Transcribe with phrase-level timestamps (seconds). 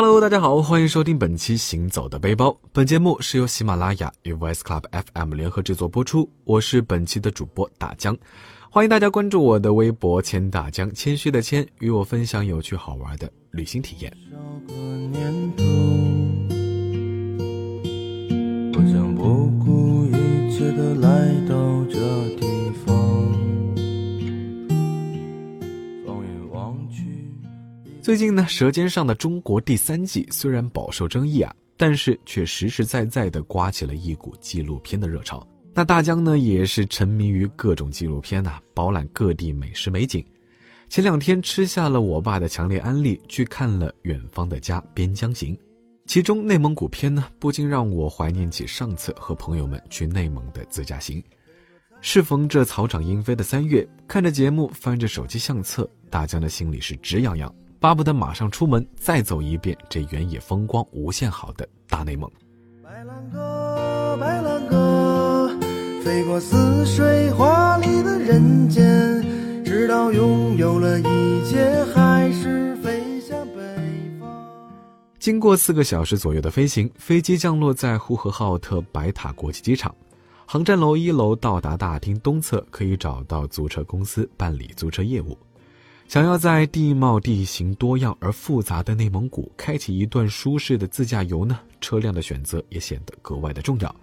[0.00, 2.50] Hello，大家好，欢迎收听本期《行走的背包》。
[2.72, 6.30] 本节目是由喜马拉雅与 Voice Club FM 联合制作播出。
[6.44, 8.16] 我是本期的主播大江，
[8.70, 14.16] 欢迎大家关注我的微博“谦大江”，谦虚的谦，与我分享有趣好玩的旅行体验。
[18.74, 21.34] 我想不顾一切的来
[28.08, 35.46] 最近呢，《舌尖上的中国》第三季虽然饱受争议啊，但是却实实在在的刮起了一股纪录片的热潮。
[35.74, 40.24] 那大江呢，也是沉迷于各种纪录片呐，饱览各地美食美景。
[40.88, 45.54] 前两天吃下了我爸的强烈安利，去看了《远方的家·边疆行》，
[46.06, 51.22] 其中内蒙古片呢，不禁让我怀念起上次和朋友们去内蒙的自驾行。
[52.00, 57.54] 适逢这草长莺飞的三月，看着节目，翻着手机相册，大江的心里是直痒痒。
[57.80, 62.28] 巴不得马上出门，再走一遍这原野风光无限好的大内蒙。
[62.82, 65.48] 白兰鸽，白兰鸽，
[66.02, 68.84] 飞过似水华丽的人间，
[69.64, 73.62] 直到拥有了一切，还是飞向北
[74.18, 74.28] 方。
[75.20, 79.94] 经过四个小时左右的飞行，飞机降落在呼和浩特白塔国际机场，
[80.46, 85.38] 航站楼一楼到达大厅东侧，可以找到租车公司办理租车业务。
[86.08, 91.60] 想要在地貌地形多样而复杂的内蒙古开启一段舒适的自驾游呢？
[91.82, 93.94] 车辆的选择也显得格外的重要。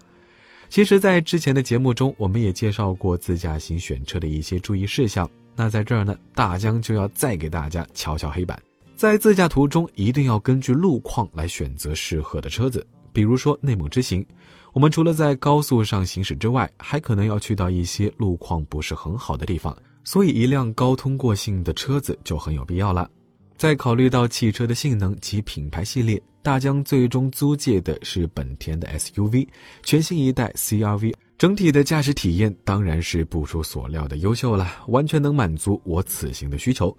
[0.68, 5.28] 其实，在之前的节目中，我们也介绍过自驾行选车的一些注意事项。
[5.56, 8.56] 那在这儿呢，大江就要再给大家敲敲黑板。
[8.94, 12.86] 在自驾途中，一定要根据路况来选择适合的车子。
[13.12, 14.24] 比如说内蒙之行，
[14.72, 19.76] 我们除了在高速上行驶之外，还可能要去到一些路况不是很好的地方。
[20.06, 23.10] 所以，一辆高通过性的车子就很有必要了。
[23.56, 29.48] 在考虑到汽车的性能及品牌系列，大疆最终租借的是本田的 SUV，
[29.82, 31.12] 全新一代 CRV。
[31.36, 36.96] 整体的驾驶体验当然是不出所料的优秀了，完全能满足我此行的需求。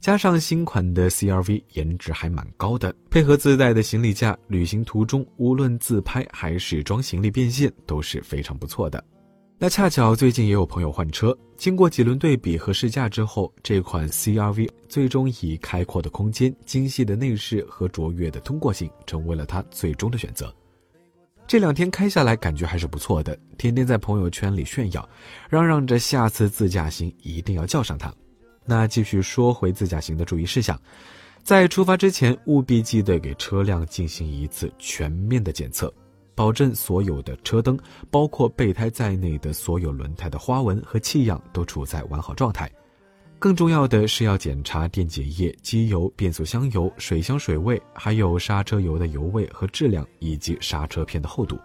[0.00, 9.02] 加上新款的 CRV 颜值还蛮高的，配合自带的行李架，旅行途中无论自拍还是装行李变现都是非常不错的。
[9.60, 20.54] 那恰巧最近也有朋友换车，经过几轮对比和试驾之后，这款 CRV 最终以开阔的空间、精细的内饰和卓越的通过性，成为了他最终的选择。
[21.44, 25.08] 这两天开下来感觉还是不错的，天天在朋友圈里炫耀，
[25.50, 28.14] 嚷嚷着下次自驾行一定要叫上它。
[28.64, 30.80] 那继续说回自驾行的注意事项，
[31.42, 35.92] 在出发之前务必记得给车辆进行一次全面的检测。
[36.38, 37.76] 保证所有的车灯，
[38.12, 42.70] 包括备胎在内的所有轮胎的花纹和气样都处在完好状态。
[43.40, 51.58] 更重要的是要检查电解液、机油、变速箱油、水箱水位，还有刹车油的油位和质量，以及刹车片的厚度。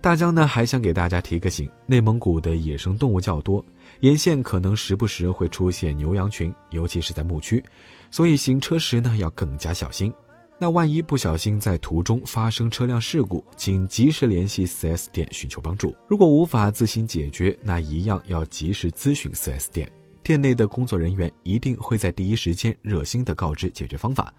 [0.00, 3.64] 大江呢还想给大家提个醒：内蒙古的野生动物较多，
[4.00, 7.64] 沿线可能时不时会出现牛羊群，尤其是在牧区，
[8.10, 10.12] 所以行车时呢要更加小心。
[10.58, 15.94] 那万一不小心在途中发生车辆事故，请及时联系 4S 店寻求帮助。
[16.08, 19.90] 如果无法自行解决，那一样要及时咨询 4S 店，
[20.22, 24.32] 店内的工作人员一定会在第一时间热心的告知解决方法。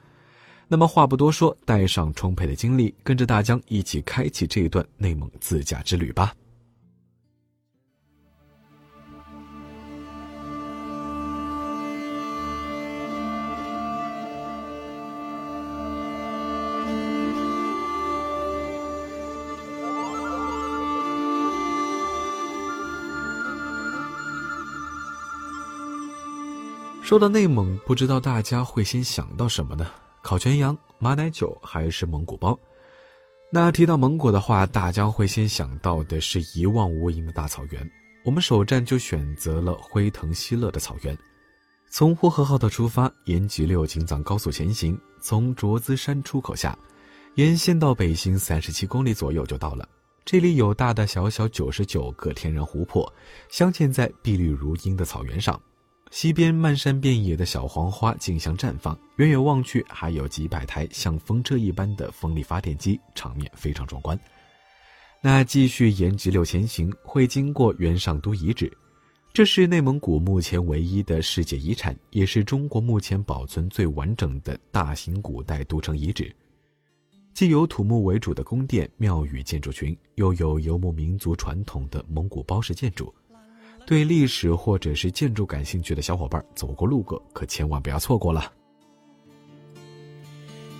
[0.67, 6.33] 那么话不多说，带上充沛的精力，跟着大江一起开启这段内蒙自驾之旅吧。
[27.05, 29.85] 说到内蒙，不知道大家会先想到什么呢？
[30.23, 32.59] 烤全羊、马奶酒还是蒙古包？
[33.51, 37.87] 那提到蒙古的话，大家会先想到的是一望无垠的大草原。
[38.23, 41.15] 我们首站就选择了辉腾锡勒的草原。
[41.91, 46.75] 从呼和浩特出发，沿吉六京藏高速前行，从卓资山出口下，
[47.35, 49.87] 沿线到北行三十七公里左右就到了。
[50.25, 53.13] 这里有大大小小九十九个天然湖泊，
[53.47, 55.61] 镶嵌在碧绿如茵的草原上。
[56.15, 64.17] 西边漫山遍野的小黄花竞相绽放，远远望去还有几百台像风车一般的风力发电机，场面非常壮观。
[65.21, 68.71] 那继续沿直六前行，会经过元上都遗址，
[69.33, 76.33] 这是内蒙古目前唯一的世界遗产，也是中国目前保存最完整的大型古代都城遗址。
[77.33, 83.13] 既有土木为主的宫殿、庙宇建筑群，又有游牧民族传统的蒙古包式建筑。
[83.85, 88.51] 对历史或者是建筑感兴趣的小伙伴，走过路过可千万不要错过了。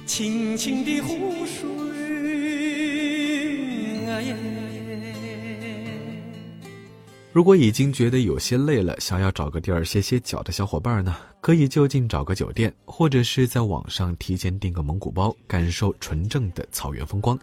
[0.05, 1.69] 清清的湖水
[4.07, 4.35] 啊耶。
[7.31, 17.37] 如果已经觉得有些累了，想要找个地儿歇歇脚的小伙伴呢，可以就近找个酒店，或者是在网上提前订个蒙古包，感受纯正的草原风光。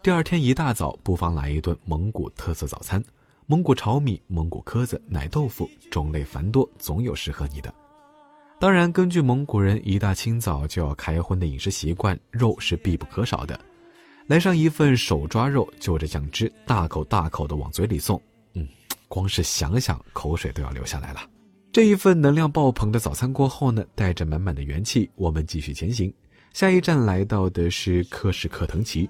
[0.00, 3.02] 第二天一大早，不妨来一顿蒙古特色早餐：
[3.48, 7.72] 蒙古炒米、蒙古蚵子、奶豆腐，种类繁多，总有适合你的。
[8.58, 13.56] 当然，根据蒙古人一大清早就要开荤的饮食习惯，肉是必不可少的。
[14.26, 18.20] 来上一份手抓肉，就着酱汁，大口大口的往嘴里送。
[18.54, 18.66] 嗯
[19.06, 21.20] 光是想想，口水都要流下来了。
[21.70, 26.12] 这一份能量爆棚的早餐过后呢，带着满满的元气，我们继续前行。
[26.52, 29.08] 下一站来到的是克什克腾旗，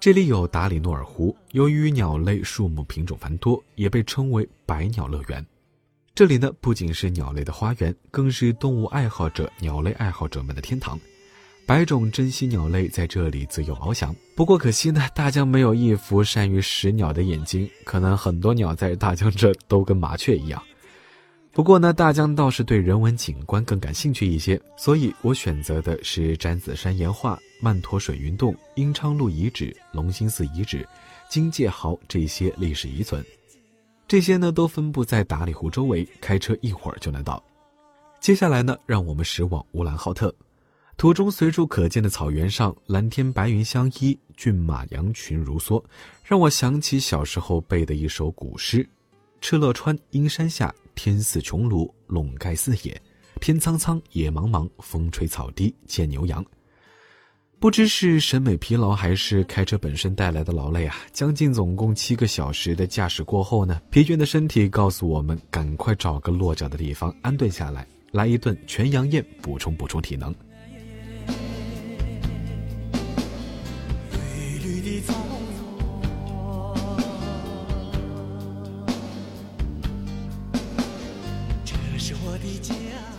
[0.00, 1.36] 这里有达里诺尔湖。
[1.52, 5.44] 由于鸟类树木品种繁多，也被称为百鸟乐园。
[6.14, 10.98] 这里呢，不仅是鸟类的花园，更是动物爱好者、鸟类爱好者们的天堂。
[11.66, 20.62] 百种珍稀鸟类在这里自由翱翔，不过可惜呢，大江没有一副善于识鸟的眼睛，可能很多鸟在大江这都跟麻雀一样。
[21.52, 30.86] 不过呢，大江倒是对人文景观更感兴趣一些，所以我选择的是詹子山岩画、曼陀水云洞、英昌路遗址、龙兴寺遗址、
[31.28, 33.24] 金界壕这些历史遗存。
[34.06, 37.42] 这些呢都分布在达里湖周围，开车一会儿就能到。
[38.20, 40.32] 接下来呢，让我们驶往乌兰浩特。
[40.96, 45.82] 途中随处可见的草原上，蓝天白云相依，骏马羊群如梭，
[46.22, 48.88] 让我想起小时候背的一首古诗
[49.40, 53.00] ：“敕勒川，阴山下，天似穹庐，笼盖四野。
[53.40, 56.44] 天苍苍，野茫茫，风吹草低见牛羊。”
[57.58, 60.96] 不知是审美疲劳，还是开车本身带来的劳累啊！
[61.12, 70.34] 将近总共七个小时的驾驶过后呢，疲倦的身体告诉我们，赶快找个落脚的地方安顿下来，来一顿全羊宴，补充补充体能。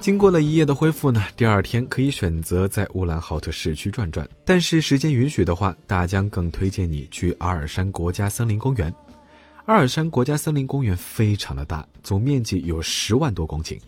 [0.02, 8.92] 经过了一夜的恢复呢，第二天可以选择在乌兰浩特市区转转，但是时间允许的话，大江更推荐你去阿尔山国家森林公园。
[9.66, 13.80] 阿尔山国家森林公园非常的大，总面积有十万多公顷，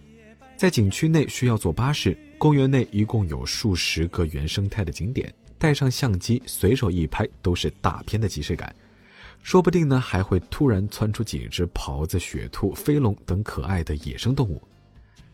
[0.56, 2.15] 在景区内需要坐巴士。
[2.38, 8.74] 公园内一共有数十个原生态的景点，带上相机随手一拍都是大片的即视感，
[9.42, 14.62] 说不定呢还会突然窜出几只狍子、雪兔、飞龙等可爱的野生动物。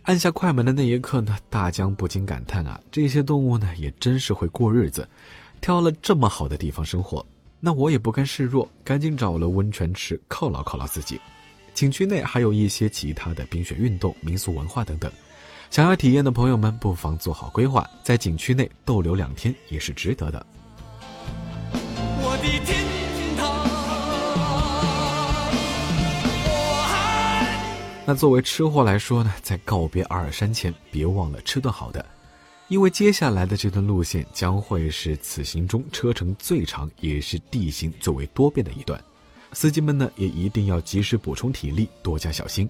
[0.04, 5.08] 按下快门的那一刻呢，大江不禁感叹啊，这些动物呢也真是会过日子，
[5.62, 7.24] 挑了这么好的地方生活。
[7.60, 11.20] 那我也不甘示弱，赶紧找了温泉池犒劳犒劳自己。
[11.74, 15.12] 景区内还有一些其他的冰雪运动、民俗文化等等，
[15.70, 20.44] 想要体验的朋友们不妨做好规划，在景区内逗留两天也是值得的。
[28.10, 32.04] 那作为吃货来说呢，在告别阿尔山前，别忘了吃顿好的，
[32.68, 39.00] 因为接下来的这段路线将会是此行中车程最长，也是地形最为多变的一段。
[39.54, 42.68] 司机们呢，也一定要及时补充体力，多加小心。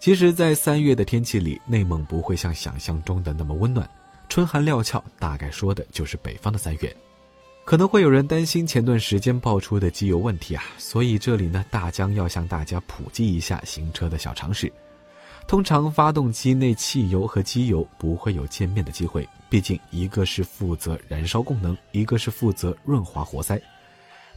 [0.00, 3.88] 其实，在三月的天气里，内蒙不会像想象中的那么温暖，
[4.28, 6.96] 春寒料峭，大概说的就是北方的三月。
[7.64, 14.70] 可能会有人担心前段时间爆出的机油问题啊，所以这里呢，大江要向大家普及一下行车的小常识。
[15.46, 23.60] 通常发动机内汽油和机油不会有见面的机会，毕竟一个是负责燃烧功能，一个是负责润滑活塞。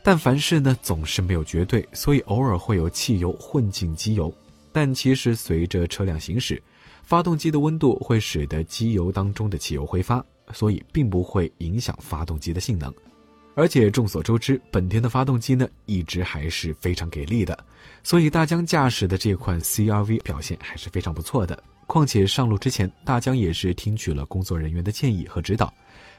[0.02, 4.34] 但凡事呢总是没有绝对，所以偶尔会有汽油混进机油。
[4.72, 6.62] 但其实随着车辆行驶，
[7.04, 12.94] 发动机的温度会使得机油当中的汽油挥发，所以并不会影响发动机的性能。
[13.58, 17.58] 而且众所周知，本田的发动机呢一直还是非常给力的，
[18.04, 21.58] 所以大江驾驶的这款 CRV 表现还是非常不错的。
[21.88, 25.74] 况且上路之前，大江也是听取了工作人员的建议和指导，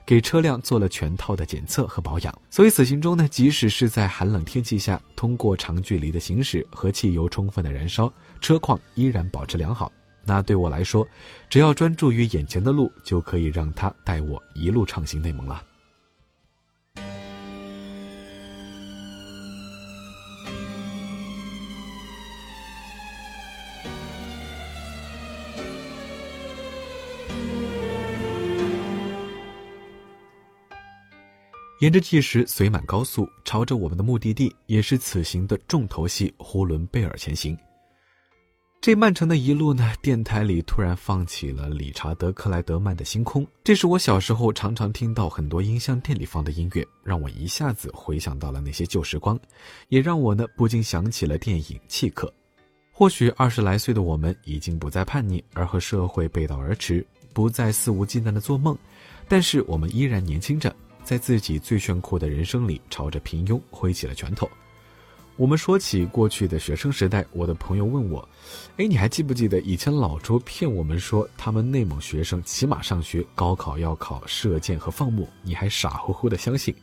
[0.05, 2.37] 给车辆做了全套的检测和保养。
[2.51, 9.93] 所以此行中呢，即使是在寒冷天气下，通过长距离的行驶和汽油充分的燃烧，车况依然保持良好。
[10.25, 11.07] 那对我来说，
[11.49, 15.63] 只要专注于眼前的路，就可以让它带我一路畅行内蒙了。
[31.81, 37.57] 沿着计时随满高速，朝着我们的目的地，也是此行的重头戏——呼伦贝尔前行。
[38.81, 49.39] 这漫长的一路呢，电台里突然放起了理查德克莱德曼的《星空》，这是我小时候常常听到很多音像店里放的音乐，让我一下子回想到了那些旧时光，
[49.89, 52.27] 也让我呢不禁想起了电影《契克》。
[52.93, 58.77] 或许二十来岁的我们已经不再叛逆，而和社会背道而驰，不再肆无忌惮的做梦，
[59.29, 60.75] 但是我们依然年轻着，
[61.09, 64.47] 在自己最炫酷的人生里，朝着平庸挥起了拳头。
[65.37, 68.29] 我们说起过去的学生时代，我的朋友问我
[68.77, 76.75] ：“哎，你还记不记得以前老周骗我们说他们内蒙学生骑马上学，高考要考射箭和放牧，你还傻乎乎的相信？”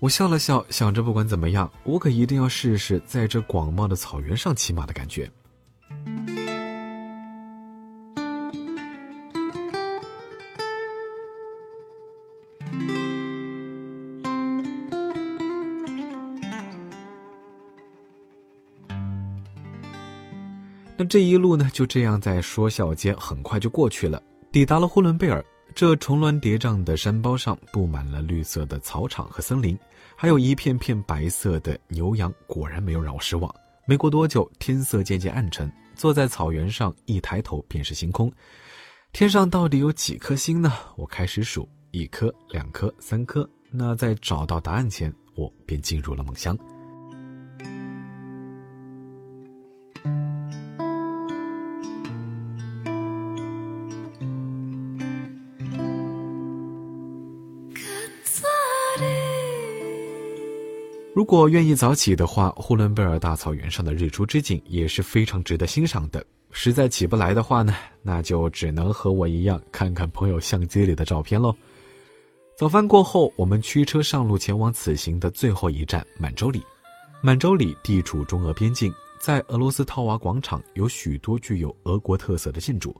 [0.00, 5.30] 我笑了笑，想着不管怎么样，我可一定要试试在这广袤的草原上骑马的感觉。
[21.08, 24.22] 这一路呢，就这样在说笑间很快就过去了。
[24.52, 25.44] 抵达了呼伦贝尔，
[25.74, 29.78] 这重峦叠嶂的山包上布满了绿色的草场和森林，
[30.14, 32.32] 还有一片片白色的牛羊。
[32.46, 33.54] 果然没有让我失望。
[33.86, 38.32] 没过多久，天色渐渐暗沉，坐在草原上，一抬头便是星空。
[39.12, 40.72] 天上到底有几颗星呢？
[40.96, 43.48] 我开始数，一颗、两颗、三颗。
[43.70, 46.56] 那在找到答案前，我便进入了梦乡。
[61.16, 66.22] 如果愿意早起的话，呼伦贝尔大草原上的日出之景也是非常值得欣赏的。
[66.50, 71.56] 实在起不来的话呢，那就只能和我一样看看朋友相机里的照片喽。
[72.54, 76.62] 早饭过后，我们驱车上路前往此行的最后一站满洲里。
[77.22, 82.94] 满洲里地处中俄边境，在俄罗斯套娃广场有许多具有俄国特色的建筑。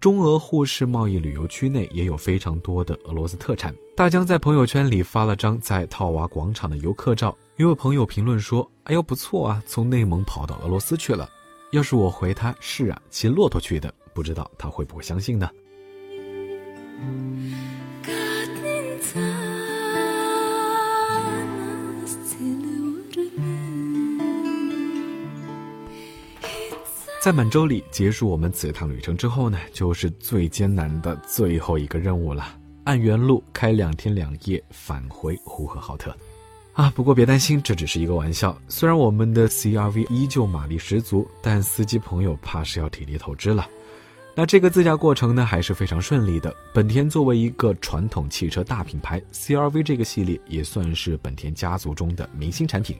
[0.00, 3.74] 中俄互市贸易旅游区内也有非常多的俄罗斯特产。
[3.96, 11.28] 大江在朋友圈里发了张在套娃广场的游客照，一位朋友评论说：“哎呦不错啊，从内蒙跑到俄罗斯去了。”
[11.72, 15.50] 要是我回他是啊，骑骆驼去的，不知道他会不会相信呢？
[27.20, 32.56] 在满洲里结束我们此趟旅程之后呢，就是最艰难的最后一个任务了。
[32.84, 36.16] 按原路开两天两夜返回呼和浩特，
[36.74, 36.90] 啊！
[36.94, 38.56] 不过别担心，这只是一个玩笑。
[38.68, 43.68] 虽然我们的 CRV 依旧马力十足，但司机朋友怕是要体力透支了。
[44.36, 46.54] 那这个自驾过程呢，还是非常顺利的。
[46.72, 52.96] 本田作为一个传统汽车大品牌，CRV 这个系列也算是本田家族中的明星产品。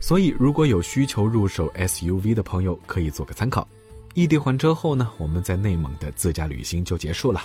[0.00, 3.66] 所以，如果有需求入手 SUV 的朋友，可以做个参考。
[4.14, 7.42] 异地还车后呢，我们在内蒙的自驾旅行就结束了。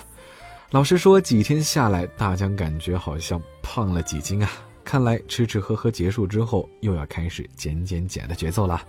[0.70, 4.50] 老实说，几天下来，大江感觉好像胖了几斤啊！
[4.84, 8.82] 看来吃吃喝喝结束之后，又要开始减减减的节奏了。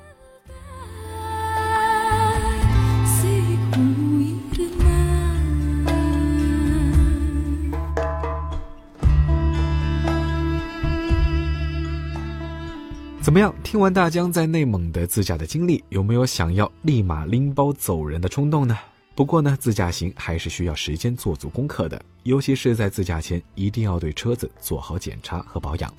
[13.35, 13.53] 怎么样？
[13.63, 18.77] 听完大江在内蒙的自驾的经历，有没有想要立马拎包走人的冲动呢？
[19.13, 25.93] 不过呢，自驾行还是需要时间做足功课的，尤其是在自驾前，一定要对车子做好检查和保养，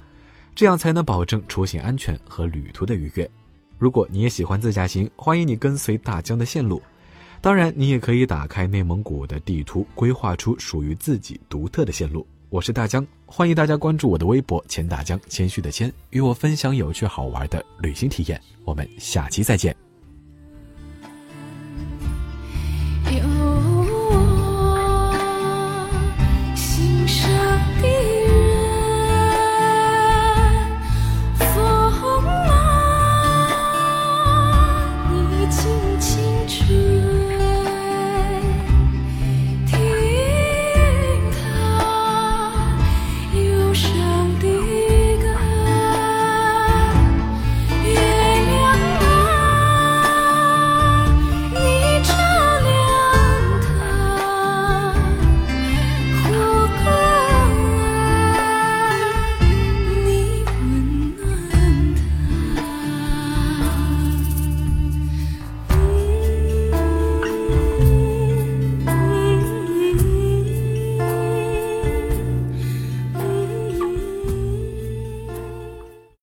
[0.55, 3.31] 这样才能保证出行安全和旅途的愉悦。
[3.77, 6.81] 如果你也喜欢自驾行，欢迎你跟随大江的线路。
[7.43, 12.27] 当然，你也可以打开内蒙古的地图，规划出属于自己独特的线路。
[12.49, 18.41] 我是大江，欢迎大家关注我的微博“钱大江”，谦虚的谦，与我分享有趣好玩的旅行体验。
[18.65, 19.86] 我们下期再见。